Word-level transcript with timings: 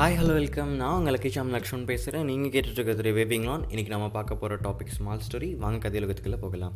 Hi 0.00 0.14
hello 0.18 0.34
welcome 0.36 0.70
நான் 0.80 0.94
உங்கள் 0.98 1.14
லக்கிஷாம் 1.14 1.50
லக்ஷ்மன் 1.54 1.84
பேசுகிறேன் 1.88 2.24
நீங்கள் 2.28 2.52
கேட்டுட்ருக்கிறது 2.52 3.10
வேவிங் 3.16 3.44
லான் 3.48 3.64
இன்றைக்கி 3.72 3.90
நம்ம 3.94 4.06
பார்க்க 4.14 4.38
போகிற 4.42 4.56
டாபிக் 4.66 4.92
ஸ்மால் 4.94 5.20
ஸ்டோரி 5.26 5.48
வாங்க 5.62 5.78
கதையுலகத்துக்குள்ளே 5.84 6.38
போகலாம். 6.44 6.74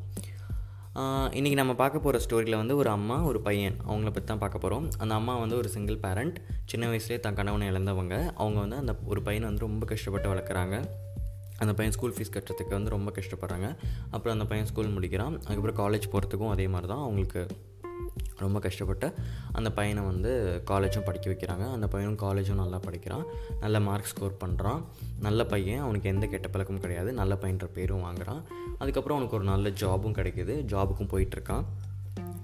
இன்றைக்கி 1.39 1.57
நம்ம 1.61 1.75
பார்க்க 1.81 2.05
போகிற 2.07 2.19
ஸ்டோரியில் 2.25 2.59
வந்து 2.61 2.77
ஒரு 2.81 2.91
அம்மா 2.97 3.17
ஒரு 3.31 3.41
பையன். 3.47 3.77
அவங்கள 3.89 4.11
பற்றி 4.11 4.29
தான் 4.33 4.43
பார்க்க 4.45 4.63
போகிறோம் 4.65 4.87
அந்த 5.03 5.13
அம்மா 5.21 5.37
வந்து 5.45 5.57
ஒரு 5.61 5.71
சிங்கிள் 5.77 5.99
பேரண்ட் 6.05 6.37
சின்ன 6.73 6.91
வயசுலேயே 6.93 7.21
தன் 7.27 7.39
கணவனை 7.41 7.69
இழந்தவங்க. 7.73 8.15
அவங்க 8.41 8.59
வந்து 8.65 8.79
அந்த 8.83 8.95
ஒரு 9.13 9.23
பையனை 9.29 9.47
வந்து 9.51 9.67
ரொம்ப 9.69 9.87
கஷ்டப்பட்டு 9.93 10.31
வளர்க்குறாங்க. 10.35 10.77
அந்த 11.63 11.75
பையன் 11.79 11.97
ஸ்கூல் 11.99 12.17
ஃபீஸ் 12.17 12.35
கட்டுறதுக்கு 12.37 12.79
வந்து 12.79 12.97
ரொம்ப 12.97 13.13
கஷ்டப்படுறாங்க. 13.21 13.71
அப்புறம் 14.15 14.35
அந்த 14.37 14.49
பையன் 14.53 14.69
ஸ்கூல் 14.73 14.97
முடிக்கிறான். 14.99 15.37
அதுக்கப்புறம் 15.47 15.81
காலேஜ் 15.83 16.13
போகிறதுக்கும் 16.15 16.55
அதே 16.57 16.67
மாதிரி 16.75 16.91
தான் 16.95 17.05
அவங்களுக்கு 17.07 17.45
ரொம்ப 18.39 18.59
கஷ்டப்பட்டு 18.59 19.15
அந்த 19.53 19.73
பையனை 19.73 20.03
வந்து 20.03 20.63
காலேஜும் 20.67 21.05
படிக்க 21.05 21.31
வைக்கிறாங்க. 21.31 21.73
அந்த 21.73 21.89
பையனும் 21.89 22.19
காலேஜும் 22.19 22.61
நல்லா 22.63 22.79
படிக்கிறான். 22.79 23.25
நல்ல 23.61 23.81
மார்க் 23.81 24.05
ஸ்கோர் 24.05 24.37
பண்ணுறான் 24.45 24.83
நல்ல 25.21 25.45
பையன். 25.45 25.79
அவனுக்கு 25.79 26.09
எந்த 26.09 26.27
கெட்ட 26.27 26.49
பழக்கமும் 26.49 26.81
கிடையாது. 26.81 27.13
நல்ல 27.13 27.35
பையன்ற 27.35 27.65
பேரும் 27.65 28.05
வாங்குறான். 28.05 28.43
அதுக்கப்புறம் 28.79 29.19
அவனுக்கு 29.19 29.37
ஒரு 29.37 29.45
நல்ல 29.45 29.69
ஜாபும் 29.69 30.17
கிடைக்குது. 30.19 30.55
ஜாபுக்கும் 30.73 31.13
போயிட்டுருக்கான். 31.15 31.65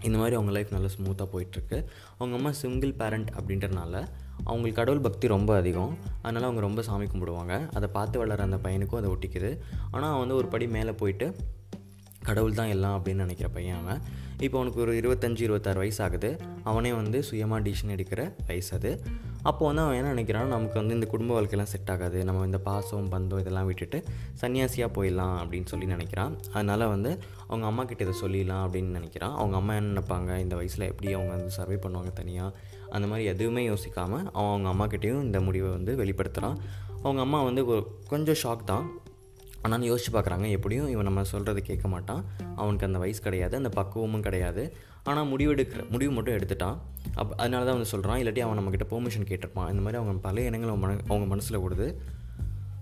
இந்த 0.02 0.18
மாதிரி 0.18 0.34
அவங்க 0.34 0.52
லைஃப் 0.52 0.70
நல்லா 0.70 0.88
ஸ்மூத்தாக 0.88 1.28
போயிட்டுருக்கு. 1.32 1.84
அவங்க 2.18 2.36
அம்மா 2.36 2.52
சிங்கிள் 2.52 2.92
பேரண்ட் 2.92 3.30
அப்படின்றனால 3.30 4.06
அவங்களுக்கு 4.44 4.72
கடவுள் 4.72 5.00
பக்தி 5.00 5.26
ரொம்ப 5.28 5.56
அதிகம். 5.56 5.96
அதனால் 6.22 6.42
அவங்க 6.42 6.60
ரொம்ப 6.60 6.82
சாமி 6.82 7.06
கும்பிடுவாங்க. 7.06 7.68
அதை 7.72 7.88
பார்த்து 7.92 8.18
வளர 8.18 8.42
அந்த 8.42 8.56
பையனுக்கும் 8.56 8.96
அதை 8.96 9.10
ஒட்டிக்குது. 9.10 9.58
ஆனால் 9.90 10.08
அவன் 10.08 10.18
வந்து 10.18 10.34
ஒரு 10.34 10.46
படி 10.46 10.68
மேலே 10.68 10.92
போயிட்டு 10.92 11.36
கடவுள் 12.22 12.52
தான் 12.52 12.66
எல்லாம் 12.66 13.04
அப்படின்னு 13.04 13.24
நினைக்கிற 13.24 13.48
பையன் 13.48 13.78
அவன். 13.82 14.00
இப்போ 14.44 14.56
அவனுக்கு 14.58 14.80
ஒரு 14.84 14.92
இருபத்தஞ்சி 15.00 15.42
இருபத்தாறு 15.46 15.78
வயசு 15.82 16.00
ஆகுது 16.04 16.28
அவனே 16.70 16.90
வந்து 16.92 17.18
சுயமாக 17.28 17.60
டிசிஷன் 17.66 17.92
எடுக்கிற 17.96 18.20
வயசு 18.48 18.70
அது. 18.76 18.90
அப்போ 19.42 19.62
வந்து 19.66 19.82
அவன் 19.82 19.96
என்ன 19.98 20.08
நினைக்கிறான் 20.14 20.52
நமக்கு 20.54 20.76
வந்து 20.80 20.94
இந்த 20.94 21.06
குடும்ப 21.06 21.30
வாழ்க்கையெல்லாம் 21.36 21.70
செட் 21.72 21.90
ஆகாது. 21.90 22.18
நம்ம 22.24 22.44
இந்த 22.44 22.58
பாசம் 22.58 23.10
பந்தம் 23.12 23.40
இதெல்லாம் 23.42 23.68
விட்டுட்டு 23.70 23.98
சன்னியாசியாக 24.40 24.90
போயிடலாம் 24.96 25.36
அப்படின்னு 25.42 25.70
சொல்லி 25.72 25.86
நினைக்கிறான். 25.86 26.32
அதனால் 26.52 26.84
வந்து 26.86 27.10
அவங்க 27.46 27.66
அம்மா 27.66 27.84
கிட்ட 27.84 28.04
இதை 28.04 28.16
சொல்லிடலாம் 28.22 28.64
அப்படின்னு 28.66 28.98
நினைக்கிறான். 28.98 29.34
அவங்க 29.40 29.56
அம்மா 29.60 29.74
என்ன 29.74 29.92
நினைப்பாங்க? 29.92 30.30
இந்த 30.44 30.56
வயசில் 30.60 30.88
எப்படி 30.90 31.14
அவங்க 31.14 31.32
வந்து 31.36 31.50
சர்வே 31.50 31.78
பண்ணுவாங்க 31.84 32.12
தனியாக 32.12 32.56
அந்த 32.90 33.06
மாதிரி 33.06 33.26
எதுவுமே 33.28 33.64
யோசிக்காமல் 33.68 34.24
அவன் 34.36 34.50
அவங்க 34.52 34.68
அம்மாக்கிட்டேயும் 34.74 35.22
இந்த 35.28 35.40
முடிவை 35.40 35.70
வந்து 35.70 35.94
வெளிப்படுத்துகிறான் 36.02 36.58
அவங்க 37.02 37.20
அம்மா 37.26 37.42
வந்து 37.42 37.66
ஒரு 37.66 37.82
கொஞ்சம் 38.08 38.40
ஷாக் 38.42 38.64
தான். 38.64 38.86
ஆனாலும் 39.62 39.88
யோசிச்சு 39.88 40.10
பார்க்குறாங்க. 40.12 40.50
எப்படியும் 40.50 40.88
இவன் 40.88 41.04
நம்ம 41.04 41.24
சொல்கிறது 41.24 41.62
கேட்க 41.62 41.88
மாட்டான். 41.88 42.22
அவனுக்கு 42.56 42.86
அந்த 42.86 42.98
வயசு 42.98 43.20
கிடையாது 43.22 43.56
அந்த 43.56 43.68
பக்குவமும் 43.68 44.22
கிடையாது. 44.22 44.76
ஆனால் 45.04 45.26
முடிவு 45.26 45.54
எடுக்கிற 45.54 45.88
முடிவு 45.90 46.12
மட்டும் 46.12 46.34
எடுத்துட்டான். 46.34 46.78
அப் 47.14 47.34
அதனால 47.36 47.64
தான் 47.64 47.74
வந்து 47.74 47.90
சொல்கிறான் 47.90 48.18
இல்லாட்டி 48.20 48.38
அவன் 48.38 48.58
நம்மக்கிட்ட 48.58 48.88
பெர்மிஷன் 48.90 49.28
கேட்டிருப்பான். 49.30 49.68
இந்த 49.70 49.82
மாதிரி 49.82 49.98
அவங்க 50.02 50.20
பல 50.28 50.40
எண்ணங்கள் 50.40 50.68
அவங்க 50.68 50.86
மன 50.86 50.98
அவங்க 51.08 51.26
மனசில் 51.26 51.58
விடுது 51.58 51.88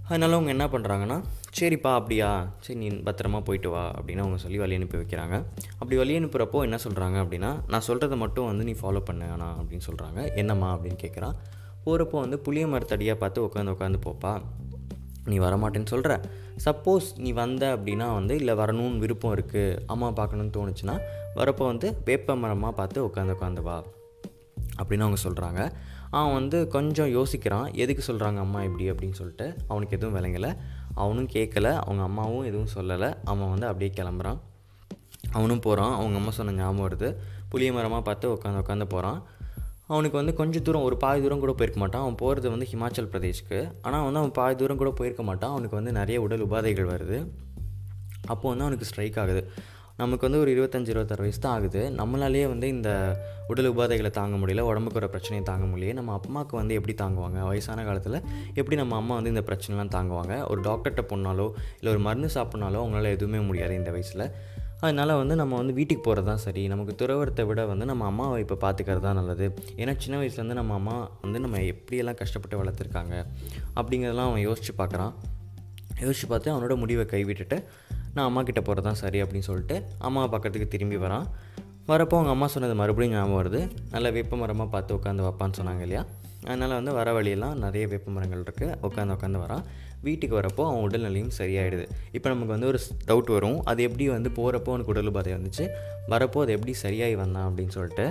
அதனால 0.09 0.33
அவங்க 0.33 0.51
என்ன 0.51 0.67
பண்ணுறாங்கன்னா 0.67 1.17
சரிப்பா 1.59 1.95
அப்படியா? 1.95 2.51
சரி 2.61 2.79
நீ 2.79 2.89
பத்திரமா 2.89 3.41
போயிட்டு 3.45 3.71
வா 3.71 3.83
அப்படின்னு 3.91 4.19
அவங்க 4.19 4.37
சொல்லி 4.37 4.59
வழி 4.59 4.75
அனுப்பி 4.75 4.99
வைக்கிறாங்க. 4.99 5.45
அப்படி 5.73 5.97
வழி 5.97 6.19
அனுப்புகிறப்போ 6.19 6.63
என்ன 6.63 6.77
சொல்கிறாங்க 6.77 7.17
அப்படின்னா 7.25 7.51
நான் 7.67 7.87
சொல்கிறத 7.87 8.17
மட்டும் 8.17 8.47
வந்து 8.47 8.65
நீ 8.65 8.75
ஃபாலோ 8.83 9.01
பண்ண 9.01 9.31
ஆனால் 9.33 9.57
அப்படின்னு 9.57 9.87
சொல்கிறாங்க 9.91 10.35
என்னம்மா? 10.35 10.79
அப்படின்னு 10.79 10.99
கேட்குறான் 11.03 11.37
போகிறப்போ 11.87 12.11
வந்து 12.11 12.39
புளிய 12.39 12.67
மரத்தடியாக 12.67 13.15
பார்த்து 13.15 13.45
உட்காந்து 13.47 13.75
உட்காந்து 13.77 14.01
போப்பா. 14.05 14.41
நீ 15.29 15.39
வரமாட்டேன்னு 15.39 15.93
சொல்கிற 15.95 16.13
சப்போஸ் 16.65 17.09
நீ 17.17 17.31
வந்த 17.33 17.65
அப்படின்னா 17.77 18.09
வந்து 18.15 18.35
இல்லை 18.35 18.55
வரணும்னு 18.55 19.03
விருப்பம் 19.05 19.35
இருக்குது 19.37 19.79
அம்மா 19.87 20.09
பார்க்கணுன்னு 20.11 20.57
தோணுச்சுன்னா 20.59 20.97
வரப்போ 21.35 21.65
வந்து 21.73 21.91
வேப்ப 22.05 22.37
மரமாக 22.37 22.75
பார்த்து 22.75 23.07
உட்காந்து 23.07 23.37
உட்காந்து 23.37 23.63
வா 23.63 23.77
அப்படின்னு 24.79 25.07
அவங்க 25.07 25.21
சொல்கிறாங்க 25.23 25.61
அவன் 26.11 26.33
வந்து 26.33 26.59
கொஞ்சம் 26.69 27.11
யோசிக்கிறான் 27.17 27.67
எதுக்கு 27.75 28.03
சொல்கிறாங்க 28.07 28.39
அம்மா 28.39 28.61
இப்படி 28.63 28.85
அப்படின்னு 28.91 29.17
சொல்லிட்டு. 29.21 29.47
அவனுக்கு 29.69 29.97
எதுவும் 29.97 30.17
விளங்கலை. 30.17 30.51
அவனும் 30.95 31.29
கேட்கல 31.33 31.69
அவங்க 31.85 32.03
அம்மாவும் 32.03 32.47
எதுவும் 32.51 32.73
சொல்லலை. 32.75 33.09
அவன் 33.25 33.51
வந்து 33.51 33.67
அப்படியே 33.67 33.91
கிளம்புறான். 33.97 34.39
அவனும் 35.33 35.61
போகிறான் 35.61 35.95
அவங்க 35.95 36.17
அம்மா 36.21 36.31
சொன்ன 36.31 36.55
ஞாபகம் 36.61 36.85
வருது. 36.87 37.09
புளிய 37.49 37.73
மரமாக 37.73 38.03
பார்த்து 38.03 38.33
உட்காந்து 38.35 38.61
உட்காந்து 38.63 38.87
போகிறான் 38.89 39.21
அவனுக்கு 39.89 40.17
வந்து 40.17 40.35
கொஞ்சம் 40.35 40.63
தூரம் 40.63 40.83
ஒரு 40.83 40.97
பாதி 40.97 41.23
தூரம் 41.23 41.39
கூட 41.39 41.53
போயிருக்க 41.53 41.81
மாட்டான். 41.81 42.03
அவன் 42.03 42.15
போகிறது 42.15 42.51
வந்து 42.51 42.67
ஹிமாச்சல் 42.73 43.11
பிரதேஷ்க்கு. 43.13 43.73
ஆனால் 43.83 44.05
வந்து 44.05 44.19
அவன் 44.19 44.33
பாதி 44.33 44.57
தூரம் 44.57 44.77
கூட 44.77 44.91
போயிருக்க 44.91 45.23
மாட்டான். 45.23 45.51
அவனுக்கு 45.51 45.77
வந்து 45.77 45.93
நிறைய 45.93 46.21
உடல் 46.21 46.47
உபாதைகள் 46.47 46.91
வருது. 46.95 47.19
அப்போது 48.27 48.49
வந்து 48.49 48.65
அவனுக்கு 48.65 48.85
ஸ்ட்ரைக் 48.85 49.19
ஆகுது. 49.19 49.51
நமக்கு 49.97 50.31
வந்து 50.31 50.41
ஒரு 50.41 50.51
இருபத்தஞ்சி 50.51 50.89
இருபத்தாறு 50.89 51.23
வயசு 51.23 51.41
தான் 51.41 51.55
ஆகுது. 51.61 51.81
நம்மளாலேயே 51.97 52.47
வந்து 52.47 52.69
இந்த 52.69 52.91
உடல் 53.47 53.77
உபாதைகளை 53.77 54.11
தாங்க 54.11 54.37
முடியல 54.37 54.61
உடம்புக்கு 54.61 55.01
ஒரு 55.01 55.09
பிரச்சனையை 55.09 55.43
தாங்க 55.43 55.67
முடியல. 55.67 55.93
நம்ம 55.93 56.21
அம்மாவுக்கு 56.25 56.57
வந்து 56.57 56.75
எப்படி 56.75 56.95
தாங்குவாங்க? 57.05 57.41
வயசான 57.47 57.85
காலத்தில் 57.85 58.21
எப்படி 58.55 58.77
நம்ம 58.77 58.97
அம்மா 58.97 59.15
வந்து 59.15 59.31
இந்த 59.31 59.45
பிரச்சனைலாம் 59.47 59.95
தாங்குவாங்க? 59.97 60.51
ஒரு 60.51 60.61
டாக்டர்கிட்ட 60.61 61.05
போனாலோ 61.09 61.53
இல்லை 61.79 61.91
ஒரு 61.91 61.99
மருந்து 61.99 62.31
சாப்பிட்னாலோ 62.35 62.81
அவங்களால 62.85 63.11
எதுவுமே 63.11 63.39
முடியாது 63.39 63.75
இந்த 63.75 63.91
வயசில். 63.91 64.27
அதனால் 64.87 65.13
வந்து 65.21 65.35
நம்ம 65.41 65.57
வந்து 65.57 65.73
வீட்டுக்கு 65.79 66.03
போகிறது 66.03 66.27
தான் 66.29 66.43
சரி. 66.45 66.63
நமக்கு 66.73 66.93
துறவரத்தை 67.01 67.45
விட 67.47 67.61
வந்து 67.71 67.87
நம்ம 67.91 68.05
அம்மாவை 68.11 68.37
இப்போ 68.45 68.57
பார்த்துக்கிறது 68.65 69.05
தான் 69.07 69.19
நல்லது. 69.21 69.47
ஏன்னா 69.81 69.93
சின்ன 70.03 70.19
வயசுலேருந்து 70.21 70.59
நம்ம 70.61 70.75
அம்மா 70.81 70.95
வந்து 71.25 71.41
நம்ம 71.45 71.63
எப்படியெல்லாம் 71.73 72.21
கஷ்டப்பட்டு 72.21 72.61
வளர்த்துருக்காங்க 72.61 73.15
அப்படிங்கிறதெல்லாம் 73.79 74.31
அவன் 74.31 74.45
யோசித்து 74.49 74.75
பார்க்குறான் 74.83 75.15
யோசித்து 76.05 76.29
பார்த்து 76.33 76.53
அவனோட 76.55 76.75
முடிவை 76.83 77.07
கைவிட்டுட்டு 77.15 77.59
நான் 78.15 78.27
அம்மா 78.29 78.43
கிட்டே 78.43 78.61
போகிறது 78.61 78.87
தான் 78.89 79.01
சரி 79.03 79.19
அப்படின்னு 79.23 79.49
சொல்லிட்டு 79.51 79.77
அம்மாவை 80.07 80.29
பக்கத்துக்கு 80.35 80.69
திரும்பி 80.75 80.97
வரான். 81.05 81.27
வரப்போ 81.91 82.17
அவங்க 82.19 82.33
அம்மா 82.37 82.47
சொன்னது 82.47 82.75
மறுபடியும் 82.75 83.15
ஞாபகம் 83.15 83.39
வருது. 83.41 83.61
நல்ல 83.91 84.11
வேப்ப 84.11 84.37
மரமாக 84.37 84.69
பார்த்து 84.75 84.97
உட்காந்து 84.99 85.27
வைப்பான்னு 85.27 85.59
சொன்னாங்க 85.61 85.83
இல்லையா? 85.87 86.03
அதனால் 86.47 86.75
வந்து 86.79 86.93
வர 86.99 87.13
வழியெல்லாம் 87.17 87.57
நிறைய 87.65 87.85
வேப்ப 87.93 88.13
மரங்கள் 88.17 88.43
இருக்குது 88.47 88.75
உட்காந்து 88.89 89.15
உட்காந்து 89.17 89.41
வரான். 89.45 89.65
வீட்டுக்கு 90.07 90.35
வரப்போ 90.41 90.63
அவன் 90.71 90.83
உடல்நிலையும் 90.87 91.33
சரியாயிடுது. 91.39 91.85
இப்போ 92.17 92.29
நமக்கு 92.33 92.53
வந்து 92.55 92.69
ஒரு 92.73 92.79
டவுட் 93.09 93.31
வரும். 93.37 93.59
அது 93.71 93.81
எப்படி 93.87 94.05
வந்து 94.17 94.31
போகிறப்போ 94.39 94.73
அவனுக்கு 94.73 94.93
உடல் 94.95 95.15
பாதை 95.17 95.33
வந்துச்சு. 95.37 95.65
வரப்போ 96.13 96.41
அது 96.45 96.53
எப்படி 96.57 96.75
சரியாகி 96.85 97.17
வந்தான் 97.23 97.47
அப்படின்னு 97.49 97.75
சொல்லிட்டு 97.79 98.07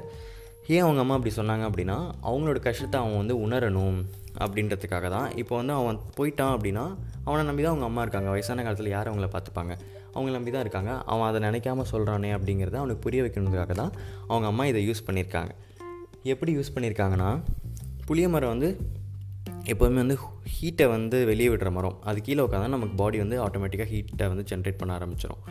ஏன் 0.75 0.83
அவங்க 0.85 1.01
அம்மா 1.03 1.15
அப்படி 1.17 1.31
சொன்னாங்க 1.37 1.65
அப்படின்னா 1.69 1.97
அவங்களோட 2.29 2.59
கஷ்டத்தை 2.65 2.97
அவன் 3.01 3.19
வந்து 3.21 3.35
உணரணும் 3.43 3.99
அப்படின்றதுக்காக 4.43 5.09
தான். 5.13 5.27
இப்போ 5.41 5.53
வந்து 5.59 5.73
அவன் 5.81 5.99
போயிட்டான் 6.17 6.53
அப்படின்னா 6.55 6.83
அவனை 7.27 7.43
நம்பி 7.49 7.63
தான் 7.63 7.73
அவங்க 7.73 7.87
அம்மா 7.89 8.01
இருக்காங்க. 8.05 8.29
வயசான 8.33 8.63
காலத்தில் 8.65 8.91
யார் 8.95 9.09
அவங்கள 9.11 9.29
பார்த்துப்பாங்க. 9.35 9.75
அவங்கள 10.13 10.33
நம்பி 10.37 10.51
தான் 10.55 10.65
இருக்காங்க. 10.65 10.91
அவன் 11.13 11.27
அதை 11.29 11.39
நினைக்காம 11.47 11.85
சொல்கிறானே 11.93 12.31
அப்படிங்கிறத 12.37 12.77
அவனுக்கு 12.81 13.05
புரிய 13.05 13.21
வைக்கணுங்கிறதுக்காக 13.25 13.75
தான் 13.81 13.93
அவங்க 14.27 14.47
அம்மா 14.51 14.65
இதை 14.71 14.81
யூஸ் 14.89 15.05
பண்ணியிருக்காங்க. 15.07 15.53
எப்படி 16.33 16.53
யூஸ் 16.57 16.73
பண்ணியிருக்காங்கன்னா 16.75 17.31
புளிய 18.07 18.29
மரம் 18.29 18.49
வந்து 18.49 18.69
எப்போதுமே 19.63 19.97
வந்து 19.97 20.17
ஹீட்டை 20.53 20.89
வந்து 20.89 21.25
வெளியே 21.25 21.47
விடுற 21.47 21.71
மரம். 21.71 21.97
அது 22.03 22.21
கீழே 22.21 22.41
உட்காந்தா 22.43 22.67
நமக்கு 22.67 22.95
பாடி 22.95 23.17
வந்து 23.17 23.45
ஆட்டோமேட்டிக்காக 23.45 23.89
ஹீட்டை 23.93 24.27
வந்து 24.27 24.43
ஜென்ரேட் 24.51 24.77
பண்ண 24.77 24.97
ஆரம்பிச்சிடும் 24.97 25.41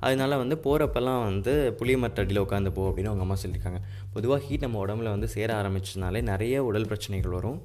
அதனால 0.00 0.36
வந்து 0.36 0.60
போகிறப்பெல்லாம் 0.64 1.22
வந்து 1.22 1.72
புளிய 1.72 1.98
மரத்தடியில் 1.98 2.42
உட்காந்து 2.42 2.70
போ 2.70 2.88
அப்படின்னு 2.88 3.04
அவங்க 3.04 3.20
அம்மா 3.20 3.34
சொல்லியிருக்காங்க. 3.34 3.78
பொதுவாக 4.12 4.44
ஹீட் 4.44 4.60
நம்ம 4.60 4.86
உடம்புல 4.86 5.02
வந்து 5.02 5.28
சேர 5.28 5.62
ஆரம்பிச்சதுனாலே 5.62 6.22
நிறைய 6.22 6.64
உடல் 6.64 6.84
பிரச்சனைகள் 6.84 7.30
வரும். 7.30 7.62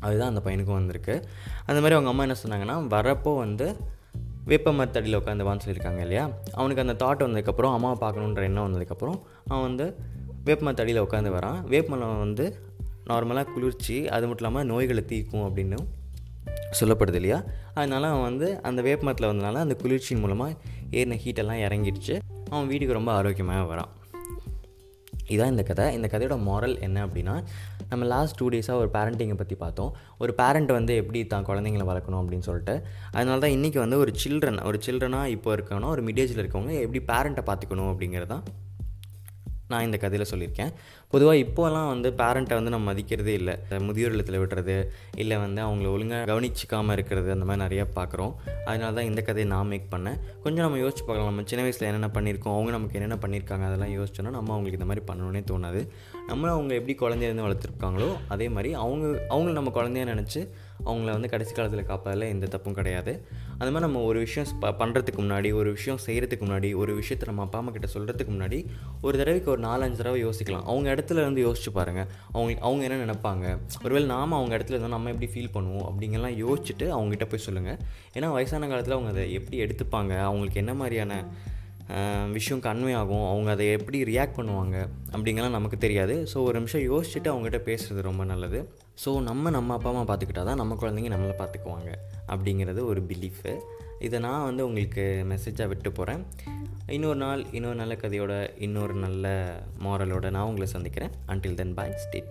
அதுதான் 0.00 0.28
அந்த 0.28 0.40
பையனுக்கும் 0.44 0.78
வந்திருக்கு. 0.80 1.28
அந்த 1.66 1.80
மாதிரி 1.80 1.94
அவங்க 1.94 2.10
அம்மா 2.10 2.24
என்ன 2.24 2.36
சொன்னாங்கன்னா 2.44 2.86
வரப்போ 2.88 3.36
வந்து 3.36 3.76
வேப்ப 4.44 4.72
மரத்தடியில் 4.72 5.18
உட்காந்துவான்னு 5.18 5.60
சொல்லியிருக்காங்க 5.66 6.00
இல்லையா? 6.00 6.30
அவனுக்கு 6.52 6.84
அந்த 6.86 7.06
தாட் 7.06 7.28
வந்ததுக்கப்புறம் 7.28 7.72
அம்மாவை 7.72 8.08
பார்க்கணுன்ற 8.08 8.42
எண்ணம் 8.42 8.66
வந்ததுக்கப்புறம் 8.66 9.20
அவன் 9.46 9.62
வந்து 9.62 9.96
வேப்பமரத்தடியில் 10.44 11.02
உட்காந்து 11.02 11.32
வரான். 11.36 11.60
வேப்பமரம் 11.64 12.18
வந்து 12.18 12.72
நார்மலாக 13.08 13.52
குளிர்ச்சி 13.54 13.96
அது 14.08 14.26
மட்டும் 14.26 14.44
இல்லாமல் 14.44 14.68
நோய்களை 14.72 15.04
தீர்க்கும் 15.04 15.44
அப்படின்னு 15.48 15.78
சொல்லப்படுது 16.78 17.14
இல்லையா? 17.14 17.38
அதனால் 17.74 18.04
அவன் 18.04 18.26
வந்து 18.30 18.46
அந்த 18.62 18.82
வேப்ப 18.82 19.04
மரத்தில் 19.04 19.30
வந்தனால 19.30 19.60
அந்த 19.64 19.74
குளிர்ச்சியின் 19.82 20.22
மூலமாக 20.22 20.56
ஏறின 20.90 21.18
ஹீட்டெல்லாம் 21.24 21.62
இறங்கிடுச்சு. 21.66 22.14
அவன் 22.50 22.66
வீட்டுக்கு 22.66 22.98
ரொம்ப 22.98 23.12
ஆரோக்கியமாக 23.12 23.68
வரான். 23.72 23.92
இதான் 25.28 25.52
இந்த 25.52 25.62
கதை. 25.62 25.84
இந்த 25.94 26.08
கதையோட 26.12 26.36
மாரல் 26.48 26.74
என்ன 26.80 27.06
அப்படின்னா 27.06 27.34
நம்ம 27.90 28.04
லாஸ்ட் 28.04 28.36
டூ 28.40 28.48
டேஸாக 28.48 28.80
ஒரு 28.82 28.90
பேரண்டிங்கை 28.96 29.36
பற்றி 29.36 29.54
பார்த்தோம். 29.54 29.92
ஒரு 30.18 30.34
பேரண்ட் 30.34 30.72
வந்து 30.72 30.96
எப்படி 30.96 31.26
தான் 31.26 31.46
குழந்தைங்களை 31.48 31.86
வளர்க்கணும் 31.90 32.20
அப்படின்னு 32.22 32.46
சொல்லிட்டு 32.48 32.74
அதனால 33.12 33.38
தான் 33.38 33.54
இன்றைக்கி 33.56 33.78
வந்து 33.78 33.98
ஒரு 33.98 34.12
சில்ட்ரன் 34.24 34.60
ஒரு 34.62 34.78
சில்ட்ரனாக 34.86 35.34
இப்போ 35.36 35.56
இருக்கணும் 35.56 35.92
ஒரு 35.94 36.02
மிடேஜில் 36.02 36.42
இருக்கவங்க 36.42 36.74
எப்படி 36.86 37.02
பேரண்ட்டை 37.12 37.44
பார்த்துக்கணும் 37.50 37.90
அப்படிங்கிறது 37.92 38.26
தான் 38.26 38.44
நான் 39.72 39.84
இந்த 39.86 39.96
கதையில் 40.00 40.30
சொல்லியிருக்கேன். 40.30 40.72
பொதுவாக 41.12 41.36
இப்போலாம் 41.44 41.88
வந்து 41.92 42.08
பேரண்ட்டை 42.20 42.54
வந்து 42.58 42.72
நம்ம 42.74 42.86
மதிக்கிறதே 42.92 43.34
இல்லை. 43.40 43.54
முதியோர் 43.86 44.14
இல்லத்தில் 44.14 44.38
விடுறது 44.42 44.76
இல்லை 45.22 45.36
வந்து 45.44 45.60
அவங்கள 45.66 45.88
ஒழுங்காக 45.94 46.26
கவனிச்சிக்காமல் 46.30 46.96
இருக்கிறது 46.96 47.28
அந்த 47.36 47.46
மாதிரி 47.50 47.62
நிறையா 47.64 47.84
பார்க்குறோம் 47.98 48.32
அதனால 48.64 48.90
தான் 48.98 49.08
இந்த 49.10 49.22
கதையை 49.28 49.46
நான் 49.54 49.70
மேக் 49.72 49.88
பண்ணேன். 49.94 50.18
கொஞ்சம் 50.44 50.64
நம்ம 50.66 50.80
யோசிச்சு 50.84 51.04
பார்க்கலாம். 51.06 51.30
நம்ம 51.30 51.46
சின்ன 51.52 51.64
வயசில் 51.66 51.88
என்னென்ன 51.90 52.10
பண்ணியிருக்கோம் 52.18 52.56
அவங்க 52.56 52.72
நமக்கு 52.76 52.98
என்னென்ன 53.00 53.18
பண்ணியிருக்காங்க 53.24 53.66
அதெல்லாம் 53.70 53.94
யோசிச்சோன்னா 53.98 54.34
நம்ம 54.38 54.52
அவங்களுக்கு 54.54 54.80
இந்த 54.80 54.90
மாதிரி 54.90 55.04
பண்ணணுன்னே 55.10 55.42
தோணாது. 55.52 55.82
நம்மளும் 56.30 56.56
அவங்க 56.58 56.74
எப்படி 56.80 56.96
குழந்தையிலேருந்து 57.04 57.46
வளர்த்துருக்காங்களோ 57.48 58.10
அதே 58.36 58.48
மாதிரி 58.56 58.72
அவங்க 58.84 59.06
அவங்கள 59.34 59.54
நம்ம 59.60 59.72
குழந்தைய 59.80 60.06
நினச்சி 60.12 60.42
அவங்கள 60.84 61.10
வந்து 61.10 61.28
கடைசி 61.28 61.52
காலத்தில் 61.52 61.86
காப்பதில் 61.86 62.28
எந்த 62.28 62.46
தப்பும் 62.46 62.74
கிடையாது. 62.74 63.12
அது 63.58 63.70
மாதிரி 63.70 63.80
நம்ம 63.80 64.02
ஒரு 64.02 64.18
விஷயம் 64.18 64.48
ப 64.60 64.86
பண்ணுறதுக்கு 64.86 65.20
முன்னாடி 65.20 65.54
ஒரு 65.54 65.70
விஷயம் 65.72 66.00
செய்கிறதுக்கு 66.06 66.44
முன்னாடி 66.44 66.76
ஒரு 66.76 66.94
விஷயத்தை 66.94 67.28
நம்ம 67.28 67.42
அப்பா 67.42 67.58
அம்மா 67.58 67.70
கிட்ட 67.70 67.88
சொல்கிறதுக்கு 67.94 68.32
முன்னாடி 68.34 68.66
ஒரு 69.02 69.18
தடவைக்கு 69.18 69.50
ஒரு 69.50 69.62
நாலஞ்சு 69.62 69.92
தடவை 69.92 70.24
யோசிக்கலாம். 70.26 70.64
அவங்க 70.64 70.94
இடத்துல 70.94 71.22
இருந்து 71.24 71.46
யோசிச்சு 71.46 71.72
பாருங்கள் 71.72 72.06
அவங்க 72.32 72.60
அவங்க 72.60 72.84
என்ன 72.88 72.98
நினைப்பாங்க? 73.04 73.58
ஒருவேளை 73.84 74.08
நாம் 74.08 74.32
அவங்க 74.32 74.58
இடத்துல 74.58 74.76
இருந்தால் 74.76 74.96
நம்ம 74.96 75.10
எப்படி 75.10 75.30
ஃபீல் 75.34 75.54
பண்ணுவோம்? 75.56 75.86
அப்படிங்கெல்லாம் 75.90 76.36
யோசிச்சுட்டு 76.44 76.88
அவங்ககிட்ட 76.96 77.28
போய் 77.28 77.46
சொல்லுங்கள் 77.48 77.78
ஏன்னா 78.14 78.30
வயசான 78.32 78.68
காலத்தில் 78.68 78.92
அவங்க 78.92 79.10
அதை 79.10 79.32
எப்படி 79.32 79.58
எடுத்துப்பாங்க? 79.64 80.18
அவங்களுக்கு 80.20 80.58
என்ன 80.58 80.74
மாதிரியான 80.74 81.24
விஷயம் 82.32 82.62
கன்வே 82.62 82.94
ஆகும் 82.96 83.26
அவங்க 83.30 83.50
அதை 83.50 83.70
எப்படி 83.70 84.04
ரியாக்ட் 84.04 84.36
பண்ணுவாங்க 84.36 84.88
அப்படிங்கலாம் 85.12 85.56
நமக்கு 85.58 85.78
தெரியாது. 85.78 86.26
ஸோ 86.32 86.36
ஒரு 86.42 86.60
நிமிஷம் 86.60 86.84
யோசிச்சுட்டு 86.92 87.32
அவங்ககிட்ட 87.32 87.60
பேசுகிறது 87.70 88.00
ரொம்ப 88.00 88.24
நல்லது. 88.24 88.72
ஸோ 89.04 89.22
நம்ம 89.22 89.50
நம்ம 89.50 89.74
அப்பா 89.74 89.90
அம்மா 89.90 90.14
பார்த்துக்கிட்டா 90.14 90.44
தான் 90.44 90.60
நம்ம 90.62 90.74
குழந்தைங்க 90.74 91.12
நம்மளை 91.14 91.34
பார்த்துக்குவாங்க 91.38 91.92
அப்படிங்கிறது 92.28 92.84
ஒரு 92.84 93.02
பிலீஃபு 93.02 93.54
இதை 93.98 94.20
நான் 94.20 94.44
வந்து 94.44 94.66
உங்களுக்கு 94.66 95.24
மெசேஜாக 95.28 95.68
விட்டு 95.68 95.92
போகிறேன் 95.92 96.24
இன்னொரு 96.86 97.16
நாள் 97.16 97.44
இன்னொரு 97.52 97.74
நல்ல 97.74 97.94
கதையோட 97.94 98.50
இன்னொரு 98.58 98.94
நல்ல 98.94 99.54
மாரலோட 99.84 100.30
நான் 100.30 100.44
உங்களை 100.44 100.66
சந்திக்கிறேன். 100.66 101.10
அன்டில் 101.26 101.54
தென் 101.54 101.74
பாய் 101.74 101.96
ஸ்டே 102.04 102.22